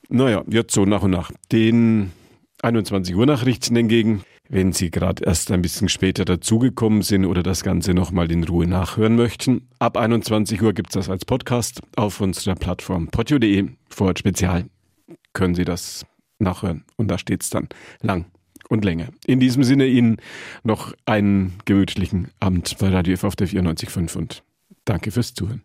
naja, 0.08 0.42
jetzt 0.48 0.72
so 0.72 0.86
nach 0.86 1.02
und 1.02 1.10
nach 1.10 1.30
den 1.52 2.12
21 2.62 3.14
Uhr 3.14 3.26
Nachrichten 3.26 3.76
entgegen. 3.76 4.22
Wenn 4.50 4.72
Sie 4.72 4.90
gerade 4.90 5.24
erst 5.24 5.50
ein 5.50 5.60
bisschen 5.60 5.90
später 5.90 6.24
dazugekommen 6.24 7.02
sind 7.02 7.26
oder 7.26 7.42
das 7.42 7.62
Ganze 7.62 7.92
nochmal 7.92 8.32
in 8.32 8.44
Ruhe 8.44 8.66
nachhören 8.66 9.14
möchten, 9.14 9.68
ab 9.78 9.98
21 9.98 10.62
Uhr 10.62 10.72
gibt 10.72 10.88
es 10.88 10.94
das 10.94 11.10
als 11.10 11.26
Podcast 11.26 11.82
auf 11.96 12.22
unserer 12.22 12.54
Plattform 12.54 13.08
podio.de. 13.08 13.68
Vor 13.90 14.14
Spezial 14.16 14.64
können 15.34 15.54
Sie 15.54 15.66
das 15.66 16.06
nachhören 16.38 16.84
und 16.96 17.08
da 17.08 17.18
steht 17.18 17.42
es 17.42 17.50
dann 17.50 17.68
lang 18.00 18.24
und 18.70 18.86
länger. 18.86 19.08
In 19.26 19.38
diesem 19.38 19.64
Sinne 19.64 19.86
Ihnen 19.86 20.16
noch 20.62 20.94
einen 21.04 21.58
gemütlichen 21.66 22.28
Abend 22.40 22.74
bei 22.78 22.88
Radio 22.88 23.14
F 23.14 23.24
auf 23.24 23.36
der 23.36 23.48
94.5 23.48 24.16
und 24.16 24.42
danke 24.86 25.10
fürs 25.10 25.34
Zuhören. 25.34 25.62